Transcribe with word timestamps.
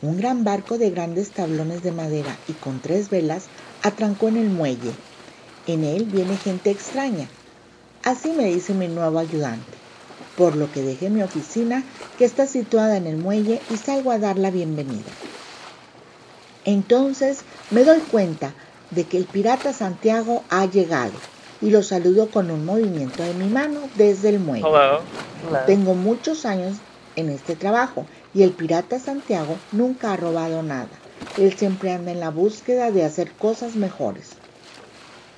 Un 0.00 0.16
gran 0.16 0.44
barco 0.44 0.78
de 0.78 0.88
grandes 0.88 1.30
tablones 1.32 1.82
de 1.82 1.92
madera 1.92 2.38
y 2.48 2.54
con 2.54 2.80
tres 2.80 3.10
velas 3.10 3.48
atrancó 3.82 4.28
en 4.28 4.38
el 4.38 4.48
muelle. 4.48 4.92
En 5.66 5.84
él 5.84 6.06
viene 6.06 6.34
gente 6.38 6.70
extraña. 6.70 7.28
Así 8.02 8.32
me 8.32 8.46
dice 8.46 8.72
mi 8.72 8.88
nuevo 8.88 9.18
ayudante. 9.18 9.76
Por 10.38 10.56
lo 10.56 10.72
que 10.72 10.80
dejé 10.80 11.10
mi 11.10 11.22
oficina, 11.22 11.84
que 12.16 12.24
está 12.24 12.46
situada 12.46 12.96
en 12.96 13.06
el 13.08 13.18
muelle, 13.18 13.60
y 13.70 13.76
salgo 13.76 14.10
a 14.10 14.18
dar 14.18 14.38
la 14.38 14.50
bienvenida. 14.50 15.10
Entonces 16.64 17.40
me 17.70 17.84
doy 17.84 18.00
cuenta 18.00 18.54
de 18.90 19.04
que 19.04 19.16
el 19.16 19.24
pirata 19.24 19.72
Santiago 19.72 20.44
ha 20.50 20.66
llegado 20.66 21.12
y 21.60 21.70
lo 21.70 21.82
saludo 21.82 22.28
con 22.28 22.50
un 22.50 22.64
movimiento 22.64 23.22
de 23.22 23.34
mi 23.34 23.48
mano 23.48 23.80
desde 23.96 24.30
el 24.30 24.40
muelle. 24.40 24.66
Tengo 25.66 25.94
muchos 25.94 26.44
años 26.44 26.76
en 27.16 27.30
este 27.30 27.56
trabajo 27.56 28.06
y 28.34 28.42
el 28.42 28.50
pirata 28.50 28.98
Santiago 28.98 29.56
nunca 29.72 30.12
ha 30.12 30.16
robado 30.16 30.62
nada. 30.62 30.88
Él 31.38 31.54
siempre 31.54 31.92
anda 31.92 32.12
en 32.12 32.20
la 32.20 32.30
búsqueda 32.30 32.90
de 32.90 33.04
hacer 33.04 33.32
cosas 33.32 33.76
mejores. 33.76 34.30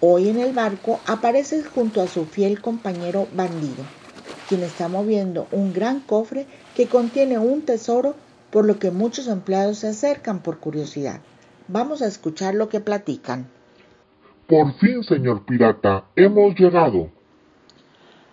Hoy 0.00 0.28
en 0.28 0.40
el 0.40 0.52
barco 0.52 1.00
aparece 1.06 1.62
junto 1.62 2.02
a 2.02 2.08
su 2.08 2.26
fiel 2.26 2.60
compañero 2.60 3.26
bandido, 3.34 3.84
quien 4.48 4.62
está 4.62 4.88
moviendo 4.88 5.46
un 5.52 5.72
gran 5.72 6.00
cofre 6.00 6.46
que 6.74 6.86
contiene 6.86 7.38
un 7.38 7.62
tesoro 7.62 8.14
por 8.50 8.66
lo 8.66 8.78
que 8.78 8.90
muchos 8.90 9.28
empleados 9.28 9.78
se 9.78 9.88
acercan 9.88 10.42
por 10.42 10.58
curiosidad. 10.58 11.20
Vamos 11.68 12.02
a 12.02 12.06
escuchar 12.06 12.54
lo 12.54 12.68
que 12.68 12.80
platican. 12.80 13.48
Por 14.46 14.74
fin, 14.74 15.02
señor 15.02 15.44
pirata, 15.44 16.04
hemos 16.14 16.54
llegado. 16.58 17.10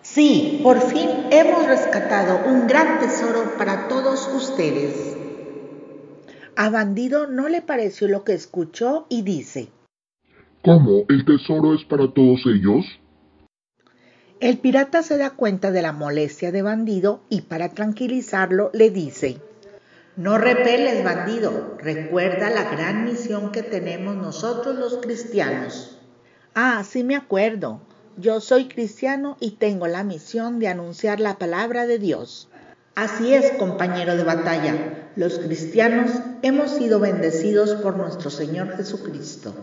Sí, 0.02 0.59
por 0.62 0.81
fin 0.81 1.09
hemos 1.31 1.66
rescatado 1.66 2.40
un 2.46 2.68
gran 2.68 3.00
tesoro 3.00 3.57
para 3.57 3.88
todos 3.88 4.29
ustedes. 4.35 5.18
A 6.56 6.69
Bandido 6.69 7.28
no 7.28 7.50
le 7.50 7.62
pareció 7.62 8.07
lo 8.07 8.23
que 8.23 8.34
escuchó 8.34 9.07
y 9.09 9.23
dice, 9.23 9.69
¿Cómo? 10.63 11.03
¿El 11.09 11.25
tesoro 11.25 11.73
es 11.75 11.84
para 11.84 12.13
todos 12.13 12.41
ellos? 12.46 12.85
El 14.40 14.59
pirata 14.59 15.03
se 15.03 15.18
da 15.18 15.31
cuenta 15.31 15.72
de 15.72 15.81
la 15.81 15.91
molestia 15.91 16.53
de 16.53 16.62
Bandido 16.62 17.22
y 17.29 17.41
para 17.41 17.69
tranquilizarlo 17.69 18.72
le 18.73 18.90
dice, 18.90 19.41
no 20.16 20.38
repeles, 20.38 21.03
bandido. 21.03 21.75
Recuerda 21.79 22.51
la 22.51 22.69
gran 22.69 23.06
misión 23.06 23.51
que 23.51 23.63
tenemos 23.63 24.16
nosotros 24.16 24.75
los 24.75 24.97
cristianos. 24.97 25.97
Ah, 26.53 26.84
sí 26.88 27.03
me 27.03 27.16
acuerdo. 27.16 27.81
Yo 28.18 28.40
soy 28.40 28.68
cristiano 28.68 29.38
y 29.40 29.52
tengo 29.52 29.88
la 29.88 30.03
misión 30.03 30.59
de 30.59 30.68
anunciar 30.68 31.19
la 31.19 31.40
palabra 31.40 31.88
de 31.88 31.97
Dios. 31.97 32.47
Así 32.94 33.34
es, 33.34 33.53
compañero 33.53 34.16
de 34.16 34.23
batalla. 34.23 35.09
Los 35.16 35.40
cristianos 35.40 36.12
hemos 36.44 36.69
sido 36.69 37.00
bendecidos 37.00 37.73
por 37.81 37.97
nuestro 37.97 38.29
Señor 38.29 38.78
Jesucristo. 38.78 39.56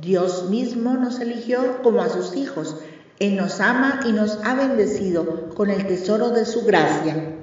Dios 0.00 0.48
mismo 0.48 0.94
nos 0.94 1.18
eligió 1.18 1.82
como 1.82 2.02
a 2.02 2.08
sus 2.08 2.36
hijos. 2.36 2.76
Él 3.18 3.34
nos 3.34 3.58
ama 3.58 4.02
y 4.06 4.12
nos 4.12 4.38
ha 4.44 4.54
bendecido 4.54 5.48
con 5.56 5.70
el 5.70 5.88
tesoro 5.88 6.30
de 6.30 6.44
su 6.44 6.64
gracia. 6.64 7.34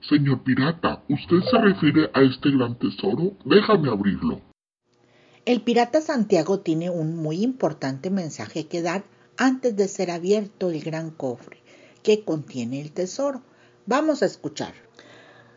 Señor 0.00 0.42
pirata, 0.42 1.02
¿usted 1.08 1.40
se 1.50 1.58
refiere 1.58 2.10
a 2.14 2.22
este 2.22 2.50
gran 2.50 2.78
tesoro? 2.78 3.32
Déjame 3.44 3.90
abrirlo. 3.90 4.40
El 5.44 5.62
pirata 5.62 6.00
Santiago 6.00 6.60
tiene 6.60 6.90
un 6.90 7.16
muy 7.16 7.42
importante 7.42 8.10
mensaje 8.10 8.66
que 8.66 8.82
dar 8.82 9.04
antes 9.36 9.76
de 9.76 9.88
ser 9.88 10.10
abierto 10.10 10.70
el 10.70 10.82
gran 10.82 11.10
cofre 11.10 11.58
que 12.02 12.24
contiene 12.24 12.80
el 12.80 12.92
tesoro. 12.92 13.42
Vamos 13.86 14.22
a 14.22 14.26
escuchar. 14.26 14.72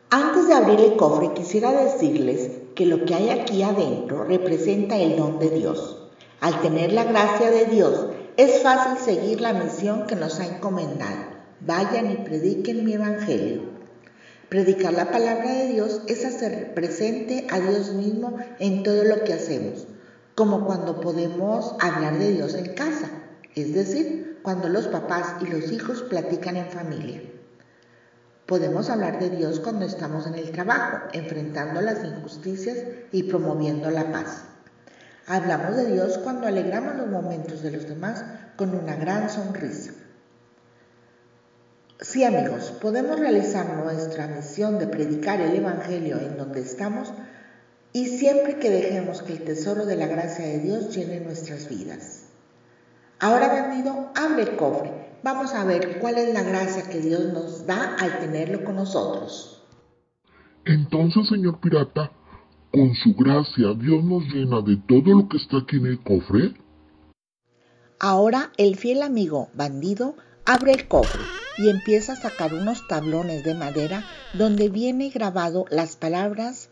Antes 0.10 0.48
de 0.48 0.54
abrir 0.54 0.80
el 0.80 0.98
cofre 0.98 1.34
quisiera 1.34 1.72
decirles 1.72 2.52
que 2.76 2.86
lo 2.86 3.06
que 3.06 3.16
hay 3.16 3.30
aquí 3.30 3.64
adentro 3.64 4.24
representa 4.24 4.98
el 4.98 5.16
don 5.16 5.40
de 5.40 5.50
Dios. 5.50 6.10
Al 6.42 6.60
tener 6.62 6.92
la 6.92 7.04
gracia 7.04 7.52
de 7.52 7.66
Dios, 7.66 8.08
es 8.38 8.62
fácil 8.64 8.98
seguir 8.98 9.42
la 9.42 9.54
misión 9.54 10.08
que 10.08 10.16
nos 10.16 10.40
ha 10.40 10.48
encomendado. 10.48 11.32
Vayan 11.60 12.12
y 12.12 12.16
prediquen 12.16 12.84
mi 12.84 12.94
evangelio. 12.94 13.71
Predicar 14.52 14.92
la 14.92 15.10
palabra 15.12 15.50
de 15.50 15.68
Dios 15.70 16.02
es 16.10 16.26
hacer 16.26 16.74
presente 16.74 17.48
a 17.52 17.62
Dios 17.62 17.94
mismo 17.94 18.36
en 18.60 18.84
todo 18.84 19.06
lo 19.06 19.24
que 19.24 19.32
hacemos, 19.32 19.88
como 20.36 20.66
cuando 20.66 21.00
podemos 21.00 21.74
hablar 21.80 22.20
de 22.20 22.34
Dios 22.34 22.56
en 22.56 22.74
casa, 22.74 23.10
es 23.56 23.74
decir, 23.74 24.42
cuando 24.44 24.68
los 24.68 24.90
papás 24.90 25.36
y 25.40 25.46
los 25.46 25.72
hijos 25.72 26.02
platican 26.02 26.58
en 26.58 26.66
familia. 26.66 27.22
Podemos 28.46 28.90
hablar 28.90 29.22
de 29.22 29.30
Dios 29.30 29.62
cuando 29.62 29.86
estamos 29.86 30.28
en 30.28 30.36
el 30.36 30.52
trabajo, 30.52 30.98
enfrentando 31.14 31.80
las 31.80 32.04
injusticias 32.04 32.78
y 33.14 33.24
promoviendo 33.24 33.90
la 33.90 34.12
paz. 34.12 34.44
Hablamos 35.28 35.78
de 35.78 35.94
Dios 35.94 36.18
cuando 36.18 36.48
alegramos 36.48 36.98
los 36.98 37.08
momentos 37.08 37.64
de 37.64 37.72
los 37.72 37.88
demás 37.88 38.26
con 38.58 38.76
una 38.76 38.98
gran 38.98 39.30
sonrisa. 39.30 39.94
Sí 42.12 42.26
amigos, 42.26 42.74
podemos 42.82 43.18
realizar 43.18 43.74
nuestra 43.82 44.28
misión 44.28 44.80
de 44.80 44.88
predicar 44.88 45.40
el 45.40 45.56
Evangelio 45.56 46.20
en 46.20 46.36
donde 46.36 46.60
estamos 46.60 47.14
y 47.94 48.06
siempre 48.08 48.60
que 48.60 48.70
dejemos 48.70 49.22
que 49.22 49.32
el 49.32 49.46
tesoro 49.46 49.86
de 49.86 49.96
la 49.96 50.08
gracia 50.08 50.46
de 50.46 50.60
Dios 50.60 50.94
llene 50.94 51.22
nuestras 51.22 51.70
vidas. 51.70 52.30
Ahora, 53.22 53.48
bandido, 53.48 54.12
abre 54.14 54.44
el 54.44 54.58
cofre. 54.58 54.92
Vamos 55.24 55.54
a 55.54 55.64
ver 55.64 56.02
cuál 56.02 56.18
es 56.18 56.34
la 56.34 56.44
gracia 56.44 56.90
que 56.90 57.00
Dios 57.00 57.32
nos 57.32 57.66
da 57.66 57.96
al 57.96 58.20
tenerlo 58.20 58.66
con 58.66 58.76
nosotros. 58.76 59.64
Entonces, 60.66 61.30
señor 61.30 61.62
pirata, 61.62 62.12
con 62.74 62.94
su 62.94 63.16
gracia 63.16 63.74
Dios 63.80 64.04
nos 64.04 64.26
llena 64.26 64.60
de 64.60 64.76
todo 64.86 65.18
lo 65.18 65.30
que 65.30 65.38
está 65.38 65.60
aquí 65.60 65.78
en 65.78 65.86
el 65.86 66.04
cofre. 66.04 66.56
Ahora 68.02 68.52
el 68.58 68.76
fiel 68.76 69.02
amigo 69.02 69.48
bandido 69.54 70.16
abre 70.46 70.72
el 70.72 70.88
cofre 70.88 71.22
y 71.58 71.70
empieza 71.70 72.14
a 72.14 72.16
sacar 72.16 72.54
unos 72.54 72.88
tablones 72.88 73.44
de 73.44 73.54
madera 73.54 74.06
donde 74.34 74.70
viene 74.70 75.10
grabado 75.10 75.66
las 75.70 75.96
palabras 75.96 76.70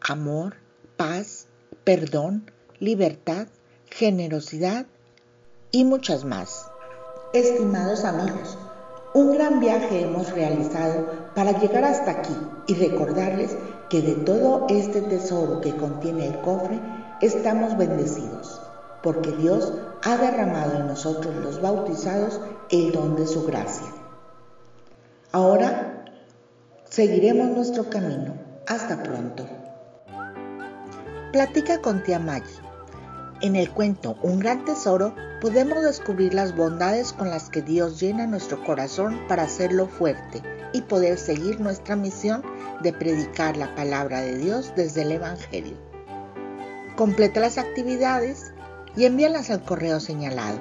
amor, 0.00 0.56
paz, 0.96 1.46
perdón, 1.84 2.50
libertad, 2.78 3.46
generosidad 3.90 4.86
y 5.70 5.84
muchas 5.84 6.24
más. 6.24 6.66
Estimados 7.32 8.04
amigos, 8.04 8.58
Un 9.14 9.34
gran 9.34 9.60
viaje 9.60 10.02
hemos 10.02 10.30
realizado 10.32 11.30
para 11.34 11.58
llegar 11.60 11.84
hasta 11.84 12.12
aquí 12.12 12.34
y 12.66 12.74
recordarles 12.74 13.54
que 13.90 14.00
de 14.00 14.14
todo 14.14 14.66
este 14.70 15.02
tesoro 15.02 15.60
que 15.60 15.76
contiene 15.76 16.28
el 16.28 16.40
cofre 16.40 16.80
estamos 17.20 17.76
bendecidos, 17.76 18.51
porque 19.02 19.32
Dios 19.32 19.72
ha 20.04 20.16
derramado 20.16 20.78
en 20.78 20.86
nosotros 20.86 21.34
los 21.36 21.60
bautizados 21.60 22.40
el 22.70 22.92
don 22.92 23.16
de 23.16 23.26
su 23.26 23.44
gracia. 23.44 23.86
Ahora 25.32 26.04
seguiremos 26.88 27.48
nuestro 27.48 27.88
camino. 27.88 28.34
Hasta 28.68 29.02
pronto. 29.02 29.46
Platica 31.32 31.80
con 31.80 32.02
tía 32.02 32.18
Maggie. 32.18 32.60
En 33.40 33.56
el 33.56 33.70
cuento 33.70 34.16
Un 34.22 34.38
gran 34.38 34.64
tesoro 34.64 35.14
podemos 35.40 35.82
descubrir 35.82 36.32
las 36.32 36.54
bondades 36.54 37.12
con 37.12 37.28
las 37.28 37.50
que 37.50 37.60
Dios 37.60 37.98
llena 37.98 38.26
nuestro 38.26 38.62
corazón 38.62 39.18
para 39.26 39.42
hacerlo 39.42 39.88
fuerte 39.88 40.42
y 40.72 40.82
poder 40.82 41.18
seguir 41.18 41.60
nuestra 41.60 41.96
misión 41.96 42.42
de 42.82 42.92
predicar 42.92 43.56
la 43.56 43.74
palabra 43.74 44.20
de 44.20 44.38
Dios 44.38 44.72
desde 44.76 45.02
el 45.02 45.12
Evangelio. 45.12 45.76
Completa 46.94 47.40
las 47.40 47.58
actividades 47.58 48.51
y 48.96 49.04
envíalas 49.04 49.50
al 49.50 49.62
correo 49.62 50.00
señalado. 50.00 50.58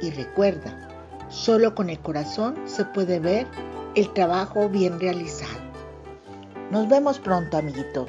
Y 0.00 0.10
recuerda, 0.10 0.88
solo 1.28 1.74
con 1.74 1.90
el 1.90 1.98
corazón 1.98 2.56
se 2.66 2.84
puede 2.84 3.20
ver 3.20 3.46
el 3.94 4.12
trabajo 4.12 4.68
bien 4.68 5.00
realizado. 5.00 5.58
Nos 6.70 6.88
vemos 6.88 7.18
pronto, 7.18 7.56
amiguito. 7.56 8.06